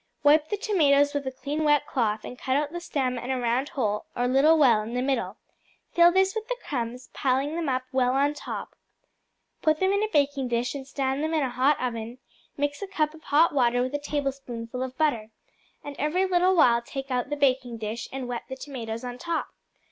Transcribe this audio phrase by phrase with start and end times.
[0.23, 3.37] Wipe the tomatoes with a clean wet cloth, and cut out the stem and a
[3.37, 5.37] round hole or little well in the middle;
[5.93, 8.75] fill this with the crumbs, piling them up well on top;
[9.61, 12.17] put them in a baking dish and stand them in a hot oven;
[12.57, 15.29] mix a cup of hot water with a tablespoonful of butter,
[15.83, 19.49] and every little while take out the baking dish and wet the tomatoes on top.